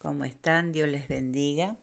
¿Cómo 0.00 0.24
están? 0.24 0.72
Dios 0.72 0.88
les 0.88 1.08
bendiga. 1.08 1.76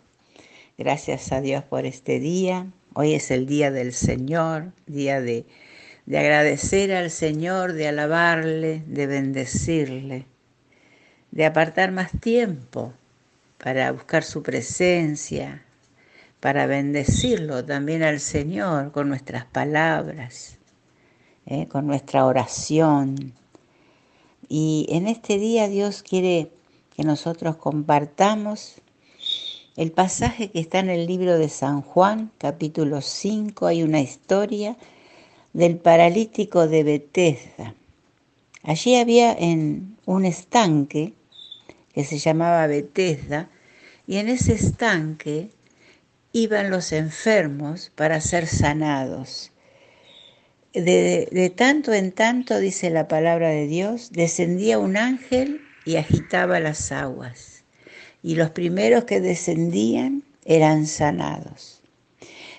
Gracias 0.76 1.32
a 1.32 1.40
Dios 1.40 1.64
por 1.64 1.86
este 1.86 2.20
día. 2.20 2.66
Hoy 2.96 3.14
es 3.14 3.30
el 3.30 3.46
día 3.46 3.70
del 3.70 3.94
Señor, 3.94 4.72
día 4.88 5.22
de, 5.22 5.46
de 6.08 6.18
agradecer 6.18 6.96
al 6.96 7.12
Señor, 7.12 7.74
de 7.74 7.90
alabarle, 7.90 8.82
de 8.88 9.06
bendecirle, 9.06 10.26
de 11.30 11.46
apartar 11.46 11.92
más 11.92 12.10
tiempo 12.20 12.92
para 13.60 13.92
buscar 13.92 14.24
su 14.24 14.42
presencia, 14.42 15.64
para 16.40 16.66
bendecirlo 16.66 17.64
también 17.64 18.02
al 18.02 18.20
Señor 18.20 18.94
con 18.94 19.10
nuestras 19.10 19.46
palabras, 19.46 20.58
¿eh? 21.46 21.68
con 21.68 21.86
nuestra 21.86 22.26
oración. 22.26 23.34
Y 24.50 24.88
en 24.90 25.06
este 25.06 25.38
día 25.38 25.68
Dios 25.68 26.02
quiere 26.02 26.57
que 26.98 27.04
nosotros 27.04 27.58
compartamos 27.58 28.82
el 29.76 29.92
pasaje 29.92 30.50
que 30.50 30.60
está 30.60 30.80
en 30.80 30.90
el 30.90 31.06
libro 31.06 31.38
de 31.38 31.48
San 31.48 31.84
Juan, 31.84 32.32
capítulo 32.40 33.02
5, 33.02 33.68
hay 33.68 33.84
una 33.84 34.02
historia 34.02 34.76
del 35.54 35.78
paralítico 35.78 36.68
de 36.68 36.84
Betesda. 36.84 37.76
Allí 38.64 38.96
había 38.96 39.32
en 39.32 39.96
un 40.06 40.26
estanque 40.26 41.14
que 41.94 42.04
se 42.04 42.18
llamaba 42.18 42.66
Betesda, 42.66 43.48
y 44.08 44.18
en 44.18 44.30
ese 44.30 44.54
estanque 44.54 45.52
iban 46.32 46.72
los 46.72 46.92
enfermos 46.94 47.92
para 47.94 48.22
ser 48.22 48.48
sanados. 48.48 49.52
De, 50.74 51.28
de, 51.32 51.50
tanto 51.52 51.94
en 51.94 52.12
tanto, 52.12 52.58
dice 52.58 52.90
la 52.90 53.08
palabra 53.08 53.50
de 53.50 53.68
Dios, 53.68 54.12
descendía 54.12 54.80
un 54.80 54.98
ángel 54.98 55.62
y 55.88 55.96
agitaba 55.96 56.60
las 56.60 56.92
aguas, 56.92 57.64
y 58.22 58.36
los 58.36 58.50
primeros 58.50 59.06
que 59.06 59.22
descendían 59.22 60.22
eran 60.44 60.86
sanados. 60.86 61.82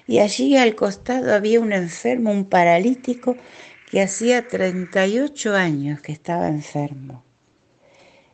Y 0.07 0.21
allí 0.21 0.57
al 0.57 0.75
costado 0.75 1.35
había 1.35 1.61
un 1.61 1.75
enfermo, 1.75 2.33
un 2.33 2.47
paralítico, 2.47 3.37
que 3.91 4.01
hacía 4.01 4.49
38 4.49 5.55
años 5.55 6.01
que 6.01 6.11
estaba 6.11 6.49
enfermo. 6.49 7.23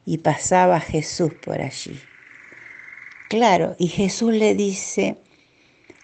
Y 0.07 0.19
pasaba 0.19 0.79
Jesús 0.79 1.33
por 1.45 1.61
allí. 1.61 1.99
Claro, 3.29 3.75
y 3.81 3.89
Jesús 3.89 4.33
le 4.33 4.55
dice, 4.55 5.17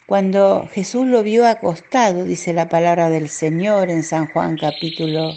cuando 0.06 0.68
Jesús 0.72 1.06
lo 1.06 1.22
vio 1.22 1.46
acostado, 1.46 2.24
dice 2.24 2.52
la 2.52 2.68
palabra 2.68 3.08
del 3.08 3.28
Señor 3.28 3.88
en 3.88 4.02
San 4.02 4.26
Juan 4.32 4.56
capítulo 4.56 5.32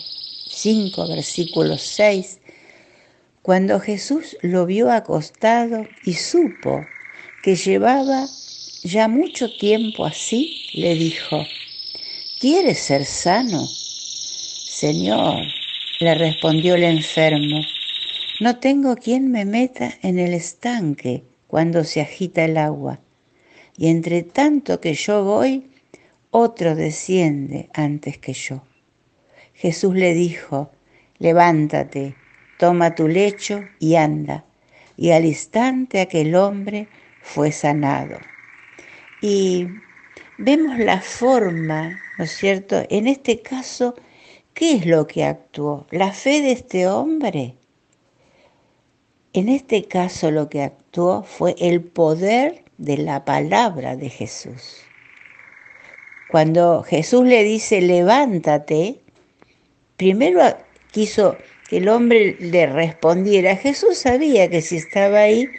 5, 0.49 1.07
versículo 1.07 1.77
6, 1.77 2.39
cuando 3.43 3.81
Jesús 3.81 4.37
lo 4.41 4.65
vio 4.65 4.89
acostado 4.89 5.85
y 6.05 6.13
supo 6.13 6.85
que 7.43 7.57
llevaba 7.57 8.25
ya 8.83 9.09
mucho 9.09 9.49
tiempo 9.57 10.05
así, 10.05 10.65
le 10.73 10.95
dijo, 10.95 11.43
¿quieres 12.39 12.79
ser 12.79 13.03
sano? 13.03 13.65
Señor, 13.67 15.43
le 15.99 16.15
respondió 16.15 16.75
el 16.75 16.85
enfermo, 16.85 17.59
no 18.39 18.59
tengo 18.59 18.95
quien 18.95 19.29
me 19.29 19.43
meta 19.43 19.93
en 20.01 20.19
el 20.19 20.33
estanque 20.33 21.23
cuando 21.47 21.83
se 21.83 21.99
agita 21.99 22.45
el 22.45 22.55
agua, 22.57 23.01
y 23.77 23.87
entre 23.87 24.23
tanto 24.23 24.79
que 24.79 24.93
yo 24.93 25.25
voy, 25.25 25.69
otro 26.31 26.75
desciende 26.75 27.69
antes 27.73 28.17
que 28.17 28.31
yo. 28.31 28.63
Jesús 29.53 29.95
le 29.95 30.13
dijo, 30.13 30.71
levántate, 31.19 32.15
toma 32.63 32.95
tu 32.95 33.09
lecho 33.09 33.65
y 33.77 33.95
anda. 33.95 34.45
Y 34.95 35.11
al 35.11 35.25
instante 35.25 35.99
aquel 35.99 36.33
hombre 36.33 36.87
fue 37.21 37.51
sanado. 37.51 38.17
Y 39.21 39.67
vemos 40.37 40.79
la 40.79 41.01
forma, 41.01 41.99
¿no 42.17 42.23
es 42.23 42.31
cierto? 42.31 42.85
En 42.89 43.07
este 43.07 43.41
caso, 43.41 43.95
¿qué 44.53 44.77
es 44.77 44.85
lo 44.85 45.07
que 45.07 45.25
actuó? 45.25 45.85
¿La 45.91 46.13
fe 46.13 46.41
de 46.41 46.53
este 46.53 46.87
hombre? 46.87 47.55
En 49.33 49.49
este 49.49 49.83
caso 49.83 50.31
lo 50.31 50.47
que 50.47 50.61
actuó 50.61 51.23
fue 51.23 51.55
el 51.59 51.81
poder 51.81 52.63
de 52.77 52.95
la 52.95 53.25
palabra 53.25 53.97
de 53.97 54.07
Jesús. 54.09 54.83
Cuando 56.31 56.81
Jesús 56.83 57.25
le 57.25 57.43
dice, 57.43 57.81
levántate, 57.81 59.01
primero 59.97 60.41
quiso 60.91 61.35
que 61.69 61.77
el 61.77 61.89
hombre 61.89 62.35
le 62.39 62.65
respondiera. 62.67 63.55
Jesús 63.55 63.97
sabía 63.97 64.49
que 64.49 64.61
si 64.61 64.77
estaba 64.77 65.19
ahí 65.19 65.49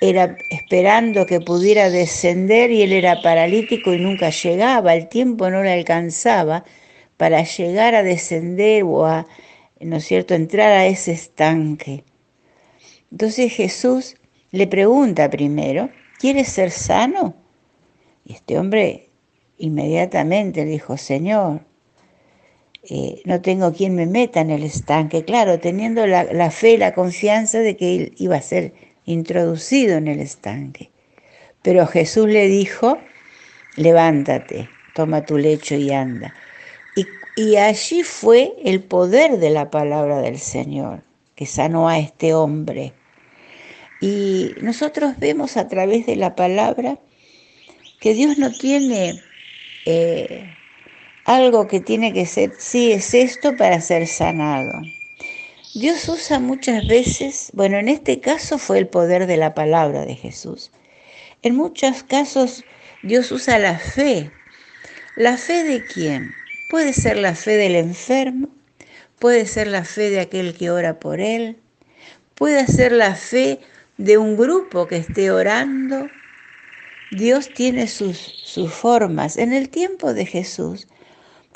era 0.00 0.36
esperando 0.50 1.26
que 1.26 1.40
pudiera 1.40 1.88
descender 1.88 2.70
y 2.70 2.82
él 2.82 2.92
era 2.92 3.22
paralítico 3.22 3.92
y 3.92 3.98
nunca 3.98 4.30
llegaba, 4.30 4.94
el 4.94 5.08
tiempo 5.08 5.48
no 5.48 5.62
le 5.62 5.72
alcanzaba 5.72 6.64
para 7.16 7.42
llegar 7.44 7.94
a 7.94 8.02
descender 8.02 8.82
o 8.82 9.06
a, 9.06 9.26
¿no 9.80 9.96
es 9.96 10.04
cierto?, 10.04 10.34
entrar 10.34 10.72
a 10.72 10.86
ese 10.86 11.12
estanque. 11.12 12.04
Entonces 13.12 13.52
Jesús 13.52 14.16
le 14.50 14.66
pregunta 14.66 15.30
primero, 15.30 15.90
¿quieres 16.18 16.48
ser 16.48 16.70
sano? 16.70 17.36
Y 18.24 18.32
este 18.34 18.58
hombre 18.58 19.10
inmediatamente 19.58 20.64
le 20.64 20.72
dijo, 20.72 20.96
Señor, 20.96 21.60
eh, 22.88 23.22
no 23.24 23.40
tengo 23.40 23.72
quien 23.72 23.94
me 23.94 24.06
meta 24.06 24.40
en 24.40 24.50
el 24.50 24.62
estanque, 24.62 25.24
claro, 25.24 25.58
teniendo 25.60 26.06
la, 26.06 26.24
la 26.24 26.50
fe, 26.50 26.78
la 26.78 26.94
confianza 26.94 27.60
de 27.60 27.76
que 27.76 27.96
él 27.96 28.14
iba 28.18 28.36
a 28.36 28.42
ser 28.42 28.72
introducido 29.04 29.96
en 29.96 30.08
el 30.08 30.20
estanque. 30.20 30.90
Pero 31.62 31.86
Jesús 31.86 32.26
le 32.26 32.48
dijo, 32.48 32.98
levántate, 33.76 34.68
toma 34.94 35.24
tu 35.24 35.38
lecho 35.38 35.74
y 35.74 35.90
anda. 35.92 36.34
Y, 37.34 37.56
allí 37.56 38.02
fue 38.02 38.52
el 38.62 38.82
poder 38.82 39.38
de 39.38 39.48
la 39.48 39.70
palabra 39.70 40.20
del 40.20 40.38
Señor, 40.38 41.02
que 41.34 41.46
sanó 41.46 41.88
a 41.88 41.98
este 41.98 42.34
hombre. 42.34 42.92
Y 44.02 44.54
nosotros 44.60 45.18
vemos 45.18 45.56
a 45.56 45.66
través 45.66 46.04
de 46.04 46.16
la 46.16 46.34
palabra 46.34 46.98
que 48.00 48.12
Dios 48.12 48.36
no 48.36 48.50
tiene 48.50 49.22
eh, 49.86 50.52
algo 51.24 51.68
que 51.68 51.80
tiene 51.80 52.12
que 52.12 52.26
ser, 52.26 52.52
sí, 52.58 52.92
es 52.92 53.14
esto 53.14 53.56
para 53.56 53.80
ser 53.80 54.06
sanado. 54.06 54.72
Dios 55.74 56.08
usa 56.08 56.38
muchas 56.38 56.86
veces, 56.86 57.50
bueno, 57.54 57.78
en 57.78 57.88
este 57.88 58.20
caso 58.20 58.58
fue 58.58 58.78
el 58.78 58.88
poder 58.88 59.26
de 59.26 59.36
la 59.36 59.54
palabra 59.54 60.04
de 60.04 60.16
Jesús. 60.16 60.70
En 61.42 61.56
muchos 61.56 62.02
casos 62.02 62.64
Dios 63.02 63.32
usa 63.32 63.58
la 63.58 63.78
fe. 63.78 64.30
¿La 65.16 65.36
fe 65.36 65.64
de 65.64 65.84
quién? 65.84 66.32
Puede 66.70 66.92
ser 66.92 67.16
la 67.16 67.34
fe 67.34 67.56
del 67.56 67.76
enfermo, 67.76 68.48
puede 69.18 69.46
ser 69.46 69.66
la 69.66 69.84
fe 69.84 70.10
de 70.10 70.20
aquel 70.20 70.54
que 70.54 70.70
ora 70.70 71.00
por 71.00 71.20
él, 71.20 71.58
puede 72.34 72.66
ser 72.66 72.92
la 72.92 73.14
fe 73.14 73.60
de 73.98 74.18
un 74.18 74.36
grupo 74.36 74.86
que 74.86 74.96
esté 74.96 75.30
orando. 75.30 76.08
Dios 77.10 77.50
tiene 77.54 77.88
sus, 77.88 78.18
sus 78.18 78.72
formas. 78.72 79.36
En 79.36 79.52
el 79.52 79.68
tiempo 79.68 80.14
de 80.14 80.24
Jesús, 80.26 80.86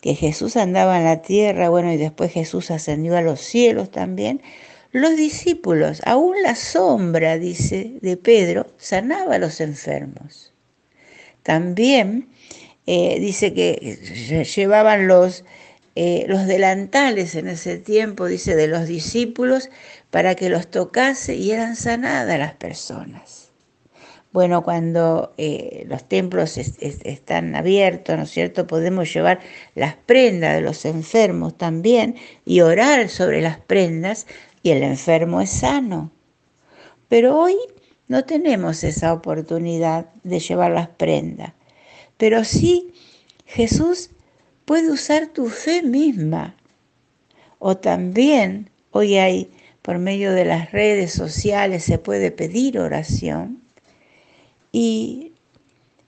que 0.00 0.14
Jesús 0.14 0.56
andaba 0.56 0.98
en 0.98 1.04
la 1.04 1.22
tierra, 1.22 1.68
bueno, 1.68 1.92
y 1.92 1.96
después 1.96 2.32
Jesús 2.32 2.70
ascendió 2.70 3.16
a 3.16 3.22
los 3.22 3.40
cielos 3.40 3.90
también, 3.90 4.42
los 4.92 5.16
discípulos, 5.16 6.00
aún 6.04 6.40
la 6.42 6.54
sombra, 6.54 7.38
dice, 7.38 7.98
de 8.00 8.16
Pedro, 8.16 8.66
sanaba 8.78 9.34
a 9.34 9.38
los 9.38 9.60
enfermos. 9.60 10.54
También 11.42 12.28
eh, 12.86 13.18
dice 13.20 13.52
que 13.52 14.44
llevaban 14.54 15.06
los, 15.06 15.44
eh, 15.96 16.24
los 16.28 16.46
delantales 16.46 17.34
en 17.34 17.48
ese 17.48 17.78
tiempo, 17.78 18.26
dice, 18.26 18.56
de 18.56 18.68
los 18.68 18.86
discípulos, 18.86 19.70
para 20.10 20.34
que 20.34 20.48
los 20.48 20.70
tocase 20.70 21.34
y 21.34 21.50
eran 21.50 21.76
sanadas 21.76 22.38
las 22.38 22.54
personas. 22.54 23.45
Bueno, 24.36 24.62
cuando 24.62 25.32
eh, 25.38 25.86
los 25.88 26.06
templos 26.06 26.58
están 26.58 27.56
abiertos, 27.56 28.18
¿no 28.18 28.24
es 28.24 28.30
cierto? 28.30 28.66
Podemos 28.66 29.10
llevar 29.10 29.40
las 29.74 29.94
prendas 29.94 30.56
de 30.56 30.60
los 30.60 30.84
enfermos 30.84 31.56
también 31.56 32.16
y 32.44 32.60
orar 32.60 33.08
sobre 33.08 33.40
las 33.40 33.58
prendas 33.58 34.26
y 34.62 34.72
el 34.72 34.82
enfermo 34.82 35.40
es 35.40 35.48
sano. 35.48 36.10
Pero 37.08 37.38
hoy 37.38 37.56
no 38.08 38.26
tenemos 38.26 38.84
esa 38.84 39.14
oportunidad 39.14 40.10
de 40.22 40.38
llevar 40.38 40.72
las 40.72 40.88
prendas. 40.88 41.54
Pero 42.18 42.44
sí, 42.44 42.92
Jesús 43.46 44.10
puede 44.66 44.90
usar 44.90 45.28
tu 45.28 45.48
fe 45.48 45.82
misma. 45.82 46.56
O 47.58 47.78
también, 47.78 48.68
hoy 48.90 49.16
hay, 49.16 49.50
por 49.80 49.98
medio 49.98 50.32
de 50.32 50.44
las 50.44 50.72
redes 50.72 51.10
sociales, 51.14 51.84
se 51.84 51.96
puede 51.96 52.30
pedir 52.30 52.78
oración 52.78 53.64
y 54.78 55.32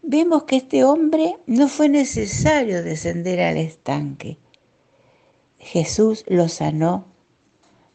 vemos 0.03 0.43
que 0.43 0.57
este 0.57 0.85
hombre 0.85 1.39
no 1.47 1.69
fue 1.69 1.89
necesario 1.89 2.83
descender 2.83 3.41
al 3.41 3.57
estanque. 3.57 4.37
Jesús 5.59 6.23
lo 6.29 6.51
sanó 6.51 7.07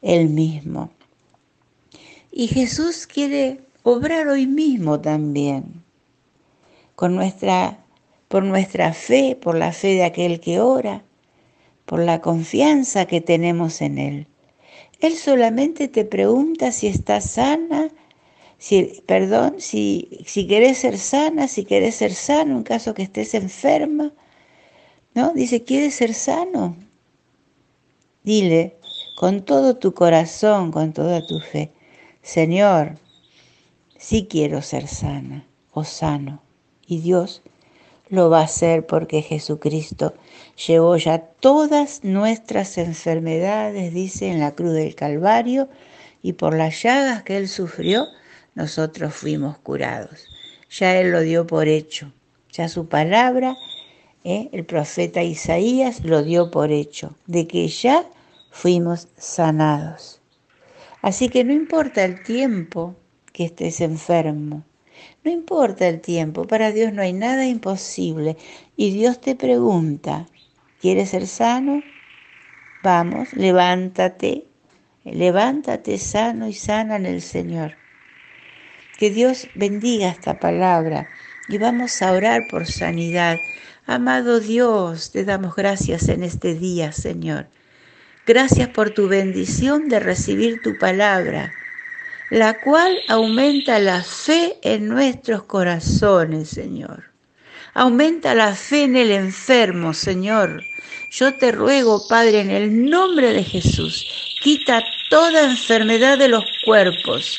él 0.01 0.29
mismo. 0.29 0.89
Y 2.31 2.47
Jesús 2.47 3.05
quiere 3.05 3.59
obrar 3.83 4.27
hoy 4.27 4.47
mismo 4.47 4.99
también, 4.99 5.83
con 6.95 7.13
nuestra, 7.13 7.77
por 8.27 8.43
nuestra 8.43 8.93
fe, 8.93 9.37
por 9.39 9.53
la 9.53 9.73
fe 9.73 9.89
de 9.89 10.05
aquel 10.05 10.39
que 10.39 10.59
ora, 10.59 11.03
por 11.85 11.99
la 11.99 12.19
confianza 12.19 13.05
que 13.05 13.21
tenemos 13.21 13.79
en 13.83 13.99
Él. 13.99 14.27
Él 15.01 15.13
solamente 15.17 15.87
te 15.87 16.03
pregunta 16.03 16.71
si 16.71 16.87
estás 16.87 17.29
sana, 17.29 17.91
perdón, 19.05 19.55
si, 19.59 20.19
si 20.25 20.47
querés 20.47 20.77
ser 20.79 20.97
sana, 20.97 21.47
si 21.47 21.65
querés 21.65 21.95
ser 21.95 22.13
sano 22.13 22.57
en 22.57 22.63
caso 22.63 22.93
que 22.93 23.03
estés 23.03 23.33
enferma. 23.33 24.13
¿No? 25.15 25.33
Dice, 25.33 25.63
¿quieres 25.63 25.95
ser 25.95 26.13
sano? 26.13 26.75
Dile 28.23 28.77
con 29.15 29.43
todo 29.43 29.75
tu 29.75 29.93
corazón, 29.93 30.71
con 30.71 30.93
toda 30.93 31.25
tu 31.27 31.39
fe, 31.39 31.71
Señor, 32.21 32.97
sí 33.97 34.27
quiero 34.29 34.61
ser 34.61 34.87
sana 34.87 35.45
o 35.71 35.83
sano. 35.83 36.41
Y 36.87 36.99
Dios 36.99 37.41
lo 38.09 38.29
va 38.29 38.39
a 38.39 38.45
hacer 38.45 38.85
porque 38.85 39.21
Jesucristo 39.21 40.13
llevó 40.67 40.95
ya 40.97 41.19
todas 41.19 42.03
nuestras 42.03 42.77
enfermedades, 42.77 43.93
dice 43.93 44.29
en 44.29 44.39
la 44.39 44.51
cruz 44.51 44.73
del 44.73 44.95
Calvario, 44.95 45.69
y 46.21 46.33
por 46.33 46.55
las 46.55 46.81
llagas 46.81 47.23
que 47.23 47.37
Él 47.37 47.49
sufrió, 47.49 48.07
nosotros 48.55 49.13
fuimos 49.13 49.57
curados. 49.57 50.27
Ya 50.69 50.99
Él 50.99 51.11
lo 51.11 51.21
dio 51.21 51.45
por 51.45 51.67
hecho, 51.67 52.11
ya 52.51 52.67
su 52.67 52.87
palabra, 52.87 53.55
¿eh? 54.23 54.49
el 54.51 54.65
profeta 54.65 55.23
Isaías 55.23 56.03
lo 56.03 56.23
dio 56.23 56.51
por 56.51 56.71
hecho, 56.71 57.15
de 57.27 57.47
que 57.47 57.67
ya 57.67 58.05
fuimos 58.51 59.07
sanados. 59.17 60.21
Así 61.01 61.29
que 61.29 61.43
no 61.43 61.53
importa 61.53 62.03
el 62.05 62.23
tiempo 62.23 62.95
que 63.33 63.45
estés 63.45 63.81
enfermo, 63.81 64.63
no 65.23 65.31
importa 65.31 65.87
el 65.87 66.01
tiempo, 66.01 66.45
para 66.45 66.71
Dios 66.71 66.93
no 66.93 67.01
hay 67.01 67.13
nada 67.13 67.45
imposible. 67.45 68.37
Y 68.75 68.91
Dios 68.91 69.21
te 69.21 69.35
pregunta, 69.35 70.27
¿quieres 70.81 71.09
ser 71.09 71.27
sano? 71.27 71.81
Vamos, 72.83 73.33
levántate, 73.33 74.45
levántate 75.03 75.97
sano 75.97 76.47
y 76.47 76.53
sana 76.53 76.97
en 76.97 77.05
el 77.05 77.21
Señor. 77.21 77.75
Que 79.03 79.09
Dios 79.09 79.49
bendiga 79.53 80.07
esta 80.07 80.39
palabra 80.39 81.09
y 81.49 81.57
vamos 81.57 82.01
a 82.01 82.13
orar 82.13 82.43
por 82.49 82.65
sanidad. 82.65 83.35
Amado 83.85 84.39
Dios, 84.39 85.11
te 85.11 85.25
damos 85.25 85.57
gracias 85.57 86.07
en 86.07 86.23
este 86.23 86.55
día, 86.55 86.93
Señor. 86.93 87.47
Gracias 88.25 88.69
por 88.69 88.91
tu 88.91 89.09
bendición 89.09 89.89
de 89.89 89.99
recibir 89.99 90.61
tu 90.61 90.77
palabra 90.77 91.51
la 92.29 92.57
cual 92.61 92.97
aumenta 93.09 93.77
la 93.79 94.01
fe 94.05 94.55
en 94.61 94.87
nuestros 94.87 95.43
corazones, 95.43 96.47
Señor. 96.47 97.03
Aumenta 97.73 98.33
la 98.33 98.55
fe 98.55 98.83
en 98.83 98.95
el 98.95 99.11
enfermo, 99.11 99.93
Señor. 99.93 100.63
Yo 101.11 101.33
te 101.33 101.51
ruego, 101.51 102.07
Padre, 102.07 102.39
en 102.39 102.51
el 102.51 102.89
nombre 102.89 103.33
de 103.33 103.43
Jesús, 103.43 104.39
quita 104.41 104.81
toda 105.09 105.43
enfermedad 105.43 106.17
de 106.17 106.29
los 106.29 106.45
cuerpos. 106.63 107.37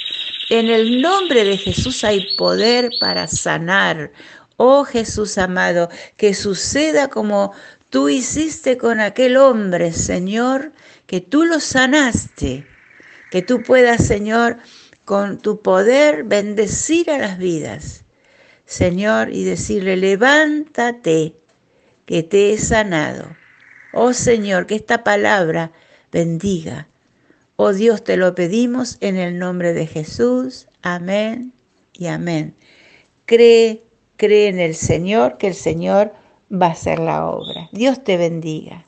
En 0.56 0.70
el 0.70 1.02
nombre 1.02 1.42
de 1.42 1.56
Jesús 1.56 2.04
hay 2.04 2.36
poder 2.36 2.92
para 3.00 3.26
sanar. 3.26 4.12
Oh 4.56 4.84
Jesús 4.84 5.36
amado, 5.36 5.88
que 6.16 6.32
suceda 6.32 7.08
como 7.08 7.52
tú 7.90 8.08
hiciste 8.08 8.78
con 8.78 9.00
aquel 9.00 9.36
hombre, 9.36 9.92
Señor, 9.92 10.70
que 11.06 11.20
tú 11.20 11.44
lo 11.44 11.58
sanaste. 11.58 12.68
Que 13.32 13.42
tú 13.42 13.64
puedas, 13.64 14.06
Señor, 14.06 14.58
con 15.04 15.38
tu 15.38 15.60
poder 15.60 16.22
bendecir 16.22 17.10
a 17.10 17.18
las 17.18 17.36
vidas, 17.36 18.04
Señor, 18.64 19.30
y 19.30 19.42
decirle, 19.42 19.96
levántate, 19.96 21.34
que 22.06 22.22
te 22.22 22.52
he 22.52 22.58
sanado. 22.58 23.36
Oh 23.92 24.12
Señor, 24.12 24.66
que 24.66 24.76
esta 24.76 25.02
palabra 25.02 25.72
bendiga. 26.12 26.86
Oh 27.56 27.72
Dios, 27.72 28.02
te 28.02 28.16
lo 28.16 28.34
pedimos 28.34 28.96
en 29.00 29.16
el 29.16 29.38
nombre 29.38 29.72
de 29.72 29.86
Jesús. 29.86 30.66
Amén 30.82 31.52
y 31.92 32.06
amén. 32.06 32.54
Cree, 33.26 33.82
cree 34.16 34.48
en 34.48 34.58
el 34.58 34.74
Señor, 34.74 35.38
que 35.38 35.46
el 35.46 35.54
Señor 35.54 36.12
va 36.50 36.66
a 36.66 36.72
hacer 36.72 36.98
la 36.98 37.26
obra. 37.26 37.68
Dios 37.70 38.02
te 38.02 38.16
bendiga. 38.16 38.84